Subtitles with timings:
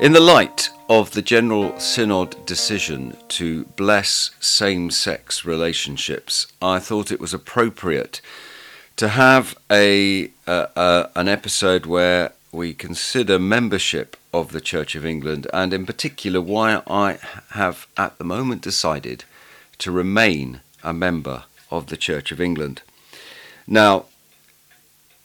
[0.00, 7.12] In the light of the General Synod decision to bless same sex relationships, I thought
[7.12, 8.20] it was appropriate
[8.96, 15.04] to have a, uh, uh, an episode where we consider membership of the Church of
[15.04, 17.18] England and, in particular, why I
[17.50, 19.24] have at the moment decided
[19.78, 22.80] to remain a member of the Church of England.
[23.66, 24.06] Now,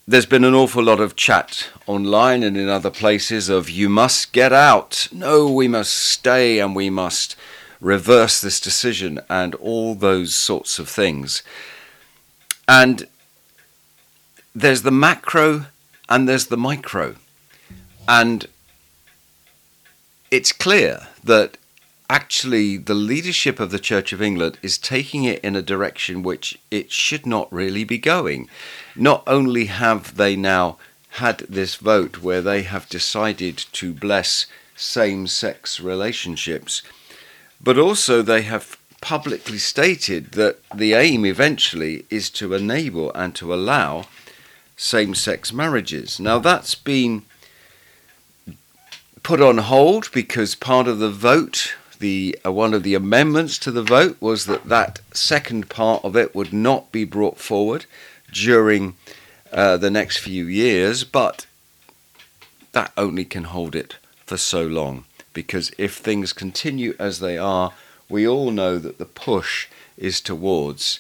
[0.06, 4.34] there's been an awful lot of chat online and in other places of you must
[4.34, 5.08] get out.
[5.10, 7.38] No, we must stay and we must
[7.80, 11.44] reverse this decision and all those sorts of things.
[12.68, 13.08] And
[14.54, 15.68] there's the macro
[16.12, 17.16] and there's the micro.
[18.08, 18.48] And
[20.30, 21.58] it's clear that
[22.10, 26.60] actually the leadership of the Church of England is taking it in a direction which
[26.70, 28.50] it should not really be going.
[28.94, 30.78] Not only have they now
[31.12, 36.82] had this vote where they have decided to bless same sex relationships,
[37.64, 43.54] but also they have publicly stated that the aim eventually is to enable and to
[43.54, 44.08] allow
[44.82, 46.20] same sex marriages.
[46.20, 47.22] Now, that's been
[49.22, 53.72] put on hold because part of the vote, the uh, one of the amendments to
[53.72, 57.86] the vote was that that second part of it would not be brought forward
[58.34, 58.96] during
[59.54, 61.46] uh, the next few years, but
[62.72, 67.74] that only can hold it for so long because if things continue as they are,
[68.10, 71.00] we all know that the push is towards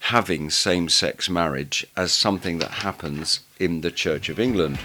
[0.00, 4.78] having same sex marriage as something that happens in the Church of England.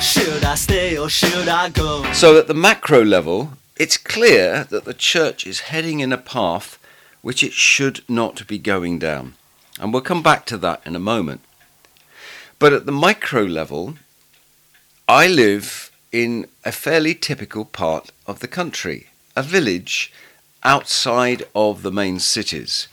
[0.00, 2.10] Should I stay or should I go?
[2.12, 6.78] So, at the macro level, it's clear that the church is heading in a path
[7.20, 9.34] which it should not be going down.
[9.80, 11.40] And we'll come back to that in a moment.
[12.58, 13.94] But at the micro level,
[15.08, 20.12] I live in a fairly typical part of the country, a village
[20.62, 22.88] outside of the main cities.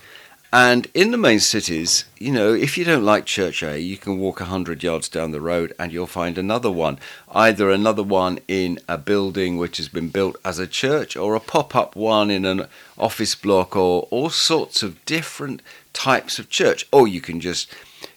[0.52, 4.18] And in the main cities, you know, if you don't like Church A, you can
[4.18, 6.98] walk 100 yards down the road and you'll find another one.
[7.32, 11.40] Either another one in a building which has been built as a church, or a
[11.40, 12.66] pop up one in an
[12.98, 15.62] office block, or all sorts of different
[15.94, 16.88] types of church.
[16.92, 17.72] Or you can just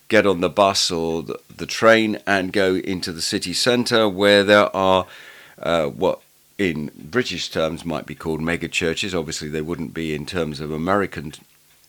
[0.08, 4.42] get on the bus or the, the train and go into the city centre where
[4.42, 5.06] there are
[5.58, 6.20] uh, what
[6.58, 9.14] in British terms might be called mega churches.
[9.14, 11.32] Obviously, they wouldn't be in terms of American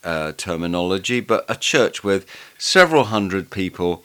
[0.04, 2.26] uh, terminology, but a church with
[2.58, 4.04] several hundred people,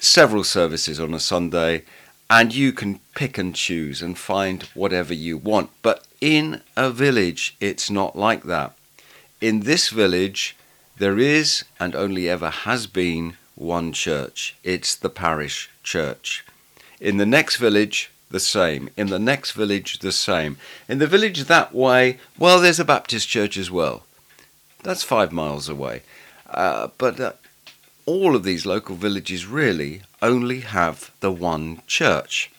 [0.00, 1.84] several services on a Sunday,
[2.28, 5.70] and you can pick and choose and find whatever you want.
[5.82, 8.74] But in a village, it's not like that.
[9.40, 10.56] In this village,
[10.98, 14.56] there is and only ever has been one church.
[14.62, 16.44] It's the parish church.
[17.00, 18.88] In the next village, the same.
[18.96, 20.56] In the next village, the same.
[20.88, 24.04] In the village that way, well, there's a Baptist church as well.
[24.82, 26.02] That's five miles away.
[26.48, 27.32] Uh, but uh,
[28.06, 32.50] all of these local villages really only have the one church.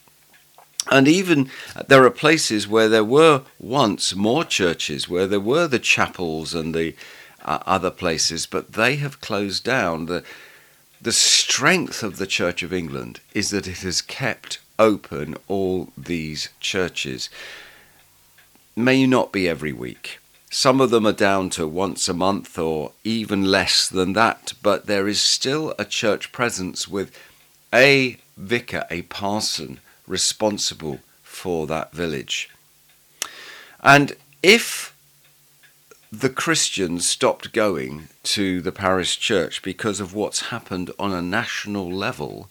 [0.91, 5.67] And even uh, there are places where there were once more churches, where there were
[5.67, 6.95] the chapels and the
[7.43, 10.05] uh, other places, but they have closed down.
[10.05, 10.23] The,
[11.01, 16.49] the strength of the Church of England is that it has kept open all these
[16.59, 17.29] churches.
[18.75, 20.19] May you not be every week,
[20.53, 24.85] some of them are down to once a month or even less than that, but
[24.85, 27.11] there is still a church presence with
[27.73, 32.51] a vicar, a parson, responsible for that village.
[33.81, 34.95] And if
[36.11, 41.91] the Christians stopped going to the parish church because of what's happened on a national
[41.91, 42.49] level,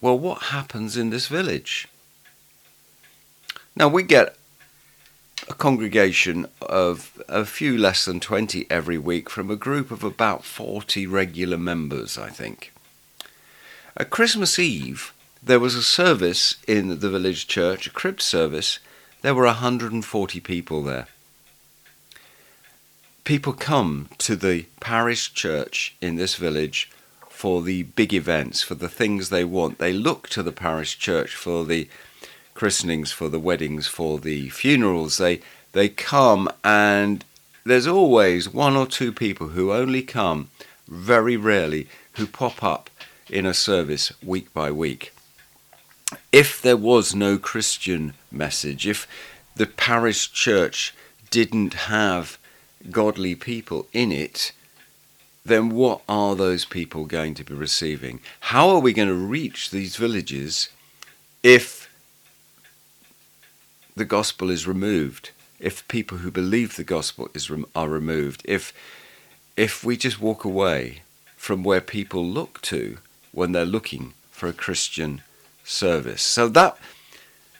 [0.00, 1.88] well, what happens in this village?
[3.76, 4.34] Now, we get
[5.48, 10.44] a congregation of a few less than 20 every week from a group of about
[10.44, 12.72] 40 regular members, I think.
[13.96, 15.12] At Christmas Eve,
[15.42, 18.78] there was a service in the village church, a crib service.
[19.22, 21.06] There were 140 people there.
[23.24, 26.90] People come to the parish church in this village
[27.28, 29.78] for the big events, for the things they want.
[29.78, 31.88] They look to the parish church for the
[32.56, 35.18] christenings, for the weddings, for the funerals.
[35.18, 35.40] They
[35.72, 37.24] they come and
[37.64, 40.50] there's always one or two people who only come
[40.88, 42.90] very rarely who pop up
[43.28, 45.12] in a service week by week.
[46.32, 49.06] if there was no Christian message, if
[49.56, 50.94] the parish church
[51.30, 52.38] didn't have
[52.90, 54.52] godly people in it,
[55.44, 58.20] then what are those people going to be receiving?
[58.40, 60.68] How are we going to reach these villages
[61.42, 61.85] if
[63.96, 65.30] the gospel is removed?
[65.58, 68.42] If people who believe the gospel is are removed?
[68.44, 68.72] If
[69.56, 71.02] if we just walk away
[71.36, 72.98] from where people look to
[73.32, 75.22] when they're looking for a Christian
[75.64, 76.22] service.
[76.22, 76.76] So that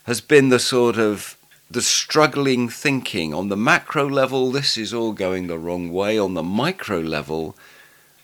[0.04, 1.36] has been the sort of
[1.70, 6.34] the struggling thinking on the macro level this is all going the wrong way on
[6.34, 7.56] the micro level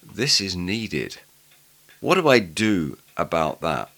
[0.00, 1.18] this is needed
[2.00, 3.90] what do i do about that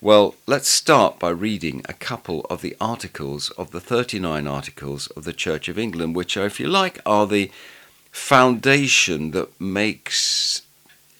[0.00, 5.24] well let's start by reading a couple of the articles of the 39 articles of
[5.24, 7.50] the church of england which are if you like are the
[8.10, 10.62] foundation that makes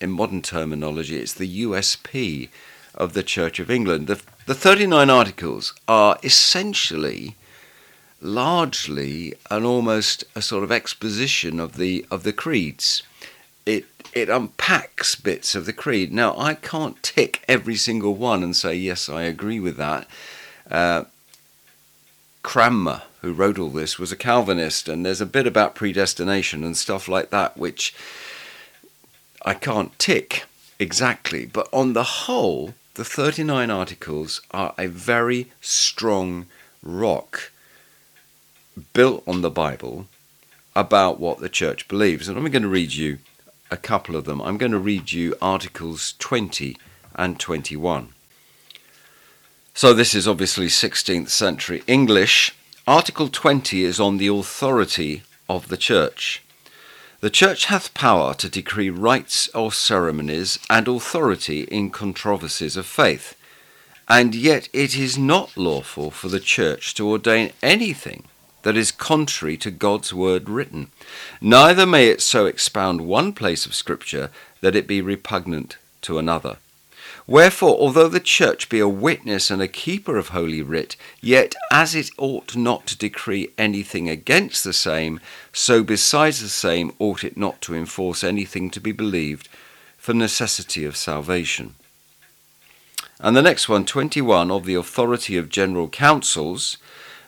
[0.01, 2.49] in modern terminology it's the usp
[2.95, 4.07] of the Church of England.
[4.07, 7.37] The, the 39 articles are essentially
[8.21, 13.03] largely an almost a sort of exposition of the of the creeds.
[13.71, 16.13] It it unpacks bits of the creed.
[16.13, 20.09] Now I can't tick every single one and say yes I agree with that.
[20.69, 21.05] Uh,
[22.43, 26.77] Cranmer, who wrote all this, was a Calvinist, and there's a bit about predestination and
[26.77, 27.95] stuff like that which
[29.43, 30.45] I can't tick
[30.79, 31.47] exactly.
[31.47, 36.47] But on the whole, the 39 articles are a very strong
[36.83, 37.53] rock
[38.93, 40.07] built on the Bible
[40.75, 42.29] about what the church believes.
[42.29, 43.19] And I'm going to read you
[43.71, 44.41] a couple of them.
[44.43, 46.77] I'm going to read you Articles 20
[47.15, 48.09] and 21.
[49.75, 52.55] So this is obviously 16th century English.
[52.87, 56.43] Article 20 is on the authority of the church.
[57.21, 63.37] The Church hath power to decree rites or ceremonies and authority in controversies of faith,
[64.09, 68.25] and yet it is not lawful for the Church to ordain anything
[68.63, 70.91] that is contrary to God's word written,
[71.41, 74.31] neither may it so expound one place of Scripture
[74.61, 76.59] that it be repugnant to another.
[77.27, 81.95] Wherefore, although the church be a witness and a keeper of holy writ, yet as
[81.95, 85.21] it ought not to decree anything against the same,
[85.53, 89.49] so besides the same ought it not to enforce anything to be believed
[89.97, 91.77] for necessity of salvation.
[93.21, 96.79] And the next one, 21, of the authority of general councils.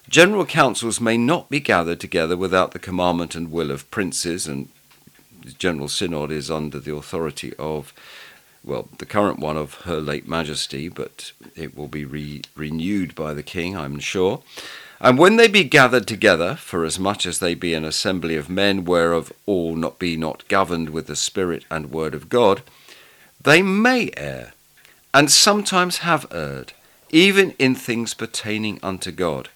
[0.09, 4.69] General councils may not be gathered together without the commandment and will of princes, and
[5.45, 7.93] the General Synod is under the authority of
[8.65, 13.35] well, the current one of Her late Majesty, but it will be re- renewed by
[13.35, 14.43] the King, I'm sure.
[15.01, 18.49] And when they be gathered together, for as much as they be an assembly of
[18.49, 22.63] men, whereof all not be not governed with the Spirit and Word of God,
[23.43, 24.53] they may err,
[25.13, 26.73] and sometimes have erred,
[27.11, 29.49] even in things pertaining unto God.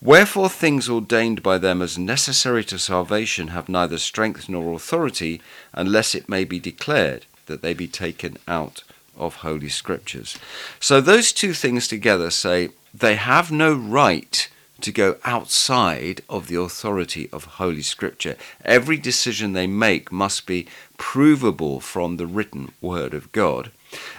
[0.00, 5.40] Wherefore things ordained by them as necessary to salvation have neither strength nor authority,
[5.72, 8.82] unless it may be declared that they be taken out
[9.16, 10.38] of Holy Scriptures.
[10.80, 14.48] So those two things together say they have no right
[14.82, 18.36] to go outside of the authority of Holy Scripture.
[18.64, 20.66] Every decision they make must be
[20.98, 23.70] provable from the written Word of God.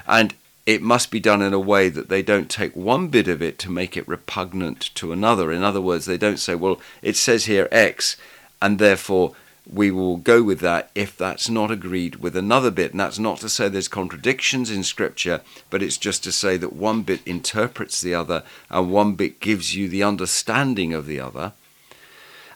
[0.07, 0.33] And
[0.67, 3.57] it must be done in a way that they don't take one bit of it
[3.57, 5.49] to make it repugnant to another.
[5.49, 8.17] In other words, they don't say, well, it says here X,
[8.61, 9.33] and therefore
[9.65, 12.91] we will go with that if that's not agreed with another bit.
[12.91, 16.73] And that's not to say there's contradictions in Scripture, but it's just to say that
[16.73, 21.53] one bit interprets the other and one bit gives you the understanding of the other.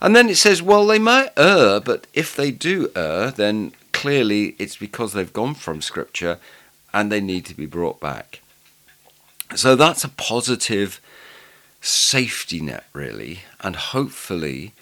[0.01, 4.56] And then it says, well, they might err, but if they do err, then clearly
[4.60, 6.39] it's because they've gone from Scripture
[6.94, 8.42] and they need to be brought back.
[9.56, 11.02] So that's a positive
[11.82, 14.74] safety net, really, and hopefully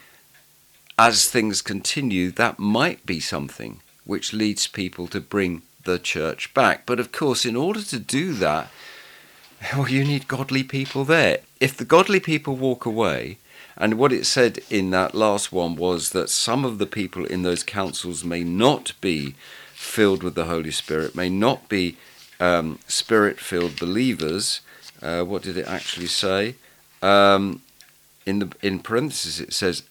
[1.00, 6.86] as things continue, that might be something which leads people to bring the church back.
[6.86, 8.70] But of course, in order to do that,
[9.74, 11.40] well, you need godly people there.
[11.62, 13.38] If the godly people walk away,
[13.78, 17.44] and what it said in that last one was that some of the people in
[17.44, 19.36] those councils may not be
[19.80, 21.96] filled with the Holy Spirit, may not be
[22.42, 24.60] um, spirit filled believers.
[25.02, 26.56] Uh, what did it actually say?
[27.02, 27.62] Um,
[28.26, 29.84] in the in parentheses, it says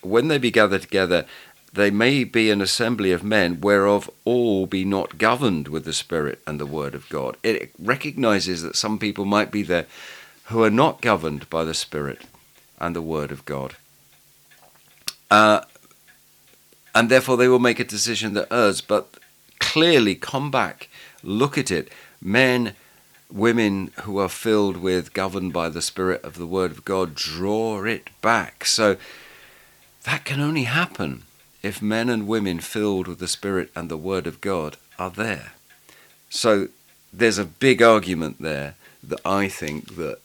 [0.00, 1.24] when they be gathered together,
[1.72, 6.40] they may be an assembly of men whereof all be not governed with the Spirit
[6.44, 7.36] and the Word of God.
[7.44, 9.86] It recognizes that some people might be there
[10.46, 12.22] who are not governed by the Spirit
[12.80, 13.76] and the Word of God.
[15.30, 15.60] Uh,
[16.94, 19.14] and therefore they will make a decision that errs, but
[19.58, 20.88] clearly come back,
[21.22, 21.90] look at it.
[22.20, 22.74] Men
[23.32, 27.82] women who are filled with, governed by the Spirit of the Word of God, draw
[27.84, 28.64] it back.
[28.64, 28.96] So
[30.04, 31.22] that can only happen
[31.62, 35.52] if men and women filled with the Spirit and the Word of God are there.
[36.28, 36.68] So
[37.12, 40.18] there's a big argument there that I think that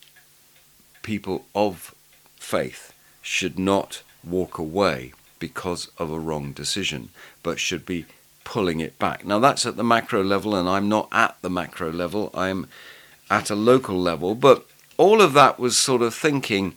[1.01, 1.95] people of
[2.35, 7.09] faith should not walk away because of a wrong decision,
[7.43, 8.05] but should be
[8.43, 9.25] pulling it back.
[9.25, 12.67] Now that's at the macro level, and I'm not at the macro level, I'm
[13.29, 14.65] at a local level, but
[14.97, 16.75] all of that was sort of thinking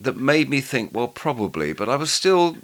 [0.00, 2.58] that made me think, well, probably, but I was still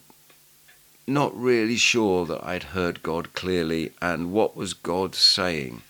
[1.07, 5.83] not really sure that I'd heard God clearly and what was God saying.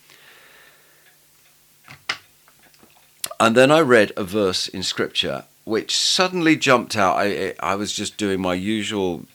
[3.38, 7.16] And then I read a verse in Scripture which suddenly jumped out.
[7.16, 9.26] I, I was just doing my usual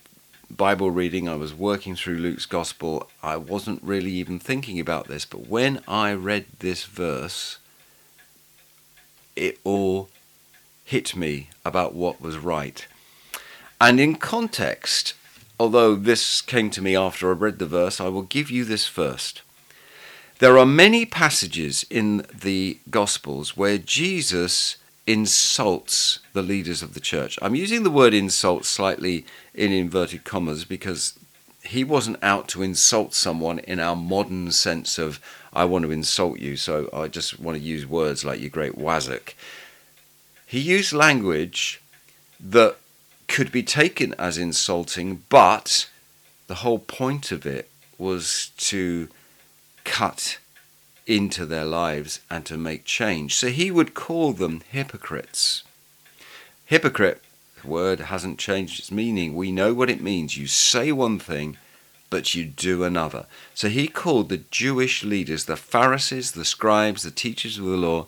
[0.50, 3.10] Bible reading, I was working through Luke's Gospel.
[3.22, 7.58] I wasn't really even thinking about this, but when I read this verse,
[9.36, 10.10] it all
[10.84, 12.88] hit me about what was right.
[13.82, 15.13] And in context,
[15.60, 18.88] although this came to me after I read the verse, I will give you this
[18.88, 19.41] first.
[20.39, 27.38] There are many passages in the Gospels where Jesus insults the leaders of the church.
[27.41, 31.17] I'm using the word insult slightly in inverted commas because
[31.63, 35.19] he wasn't out to insult someone in our modern sense of
[35.53, 38.77] I want to insult you, so I just want to use words like you great
[38.77, 39.33] wazzock.
[40.45, 41.81] He used language
[42.39, 42.75] that
[43.27, 45.89] could be taken as insulting, but
[46.47, 49.07] the whole point of it was to
[49.83, 50.38] cut
[51.07, 53.35] into their lives and to make change.
[53.35, 55.63] So he would call them hypocrites.
[56.65, 57.21] Hypocrite
[57.62, 59.35] the word hasn't changed its meaning.
[59.35, 60.38] We know what it means.
[60.38, 61.57] You say one thing,
[62.09, 63.25] but you do another.
[63.53, 68.07] So he called the Jewish leaders, the Pharisees, the scribes, the teachers of the law,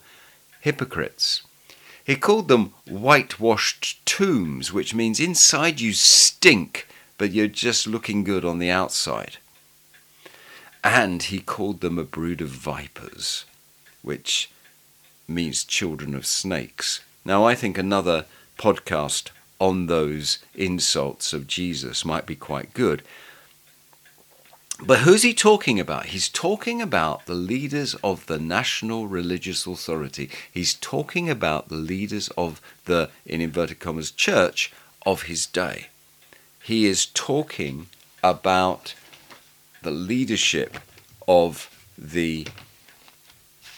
[0.61, 1.41] hypocrites.
[2.03, 6.87] He called them whitewashed tombs, which means inside you stink,
[7.17, 9.37] but you're just looking good on the outside.
[10.83, 13.45] And he called them a brood of vipers,
[14.01, 14.49] which
[15.27, 17.01] means children of snakes.
[17.25, 18.25] Now, I think another
[18.57, 19.29] podcast
[19.59, 23.01] on those insults of Jesus might be quite good.
[24.79, 26.07] But who's he talking about?
[26.07, 30.29] He's talking about the leaders of the national religious authority.
[30.51, 34.71] He's talking about the leaders of the, in inverted commas, church
[35.05, 35.87] of his day.
[36.61, 37.87] He is talking
[38.23, 38.93] about
[39.87, 40.79] the leadership
[41.29, 42.45] of the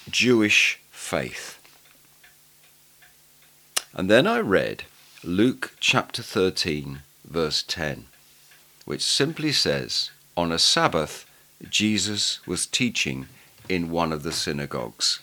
[0.10, 1.60] Jewish faith.
[3.94, 4.86] And then I read
[5.24, 8.08] Luke chapter 13, verse 10,
[8.86, 11.30] which simply says, On a Sabbath,
[11.70, 13.28] Jesus was teaching
[13.70, 15.20] in one of the synagogues.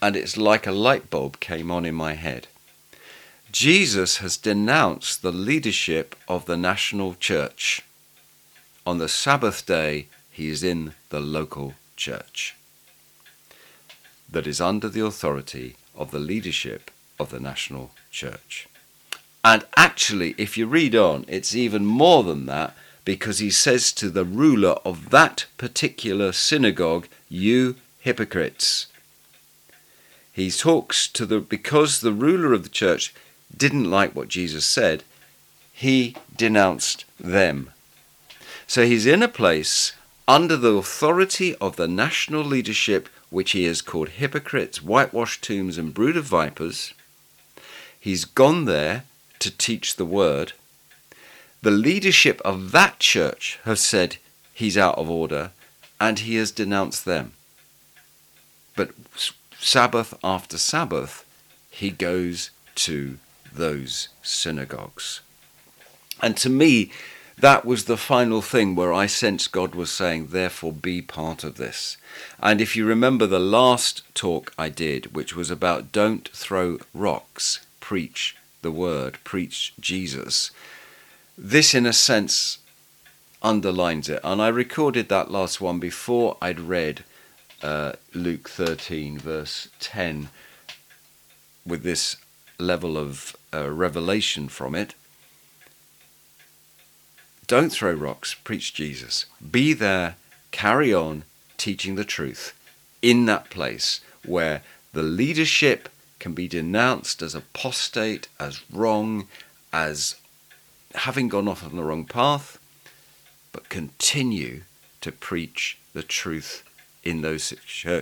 [0.00, 2.46] And it's like a light bulb came on in my head.
[3.50, 7.82] Jesus has denounced the leadership of the national church
[8.86, 12.54] on the Sabbath day, he is in the local church
[14.30, 18.68] that is under the authority of the leadership of the national church.
[19.44, 24.10] And actually, if you read on, it's even more than that because he says to
[24.10, 28.86] the ruler of that particular synagogue, You hypocrites.
[30.32, 33.14] He talks to the, because the ruler of the church
[33.56, 35.02] didn't like what Jesus said,
[35.72, 37.70] he denounced them
[38.66, 39.92] so he's in a place
[40.28, 45.94] under the authority of the national leadership, which he has called hypocrites, whitewashed tombs, and
[45.94, 46.92] brood of vipers.
[47.98, 49.04] He's gone there
[49.38, 50.52] to teach the word.
[51.62, 54.16] The leadership of that church have said
[54.52, 55.50] he's out of order,
[56.00, 57.32] and he has denounced them.
[58.74, 58.90] But
[59.58, 61.24] Sabbath after Sabbath,
[61.70, 63.18] he goes to
[63.52, 65.20] those synagogues.
[66.22, 66.90] And to me,
[67.38, 71.56] that was the final thing where I sensed God was saying, therefore, be part of
[71.56, 71.98] this.
[72.40, 77.66] And if you remember the last talk I did, which was about don't throw rocks,
[77.78, 80.50] preach the word, preach Jesus,
[81.36, 82.58] this, in a sense,
[83.42, 84.20] underlines it.
[84.24, 87.04] And I recorded that last one before I'd read
[87.62, 90.30] uh, Luke 13, verse 10,
[91.66, 92.16] with this
[92.58, 94.94] level of uh, revelation from it.
[97.46, 99.26] Don't throw rocks, preach Jesus.
[99.50, 100.16] Be there,
[100.50, 101.24] carry on
[101.56, 102.58] teaching the truth
[103.02, 104.62] in that place where
[104.92, 105.88] the leadership
[106.18, 109.28] can be denounced as apostate, as wrong,
[109.72, 110.16] as
[110.94, 112.58] having gone off on the wrong path,
[113.52, 114.62] but continue
[115.00, 116.64] to preach the truth
[117.04, 117.54] in those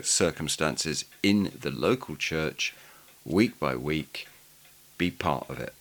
[0.02, 2.74] circumstances in the local church,
[3.26, 4.26] week by week,
[4.96, 5.74] be part of it.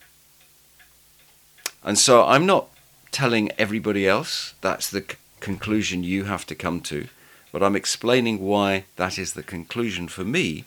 [1.84, 2.67] And so I'm not
[3.13, 7.08] telling everybody else that's the c- conclusion you have to come to,
[7.51, 10.65] but I'm explaining why that is the conclusion for me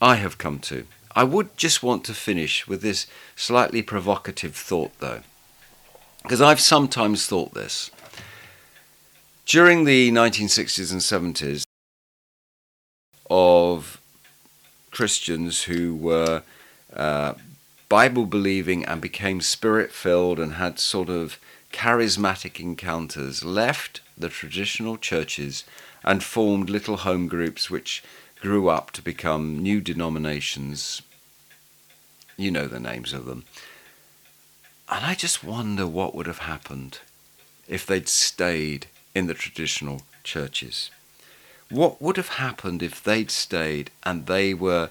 [0.00, 0.86] I have come to.
[1.16, 5.22] I would just want to finish with this slightly provocative thought, though,
[6.22, 7.90] because I've sometimes thought this.
[9.46, 11.64] During the 1960s and 70s,
[13.30, 14.00] of
[14.90, 16.42] Christians who were
[16.94, 17.34] uh,
[17.88, 21.38] Bible believing and became spirit filled and had sort of
[21.72, 25.64] charismatic encounters left the traditional churches
[26.04, 28.02] and formed little home groups which
[28.40, 31.02] grew up to become new denominations.
[32.36, 33.44] You know the names of them.
[34.88, 37.00] And I just wonder what would have happened
[37.66, 40.90] if they'd stayed in the traditional churches.
[41.70, 44.90] What would have happened if they'd stayed and they were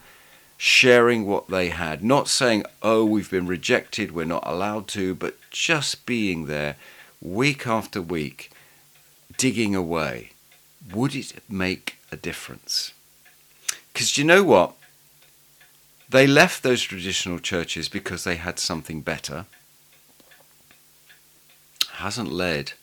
[0.57, 5.35] sharing what they had, not saying, oh, we've been rejected, we're not allowed to, but
[5.51, 6.75] just being there
[7.21, 8.51] week after week,
[9.37, 10.31] digging away?
[10.93, 12.93] Would it make a difference?
[13.93, 14.73] Because you know what?
[16.09, 19.45] They left those traditional churches because they had something better.
[21.93, 22.73] Hasn't led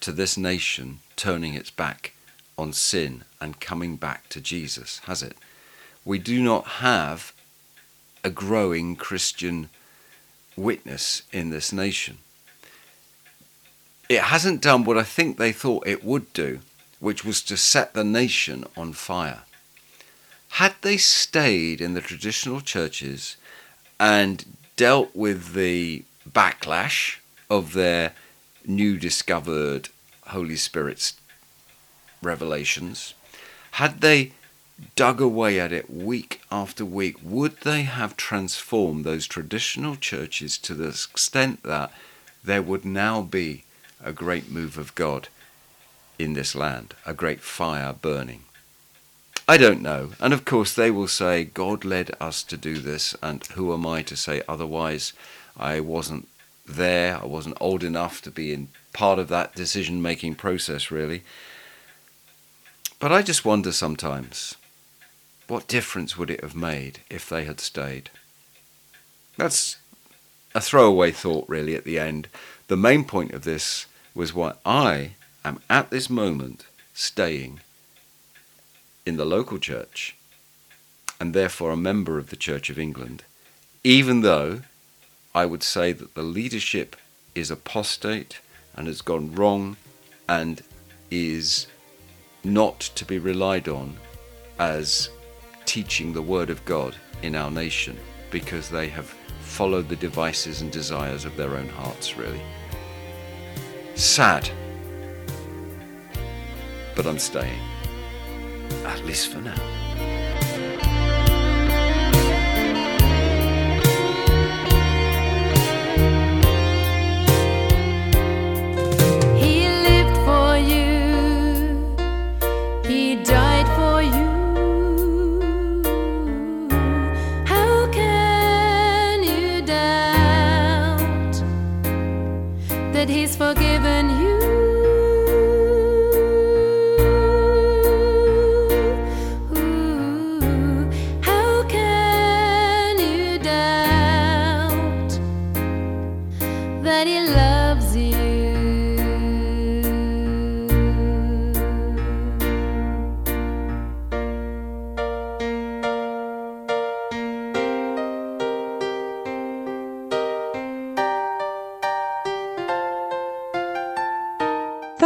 [0.00, 2.12] to this nation turning its back
[2.56, 5.36] on sin and coming back to Jesus, has it?
[6.04, 7.32] We do not have
[8.22, 9.70] a growing Christian
[10.56, 12.18] witness in this nation.
[14.08, 16.60] It hasn't done what I think they thought it would do,
[17.00, 19.42] which was to set the nation on fire.
[20.50, 23.36] Had they stayed in the traditional churches
[23.98, 24.44] and
[24.76, 27.18] dealt with the backlash
[27.50, 28.12] of their
[28.66, 29.88] new discovered
[30.28, 31.14] Holy Spirit's
[32.22, 33.14] revelations,
[33.72, 34.32] had they
[34.96, 40.74] dug away at it week after week, would they have transformed those traditional churches to
[40.74, 41.92] the extent that
[42.42, 43.64] there would now be
[44.02, 45.28] a great move of God
[46.18, 48.44] in this land, a great fire burning?
[49.46, 50.12] I don't know.
[50.20, 53.86] And of course, they will say, God led us to do this, and who am
[53.86, 55.12] I to say otherwise?
[55.56, 56.28] I wasn't
[56.66, 61.22] there, I wasn't old enough to be in part of that decision making process, really.
[62.98, 64.56] But I just wonder sometimes
[65.46, 68.10] what difference would it have made if they had stayed?
[69.36, 69.78] That's
[70.54, 72.28] a throwaway thought, really, at the end.
[72.68, 75.12] The main point of this was why I
[75.44, 77.60] am at this moment staying
[79.04, 80.16] in the local church
[81.20, 83.24] and therefore a member of the Church of England,
[83.82, 84.62] even though
[85.34, 86.96] I would say that the leadership
[87.34, 88.40] is apostate
[88.76, 89.76] and has gone wrong
[90.28, 90.62] and
[91.10, 91.66] is
[92.42, 93.96] not to be relied on
[94.58, 95.08] as
[95.66, 97.98] teaching the Word of God in our nation
[98.30, 102.42] because they have followed the devices and desires of their own hearts, really.
[103.94, 104.48] Sad.
[106.96, 107.60] But I'm staying.
[108.84, 109.83] At least for now.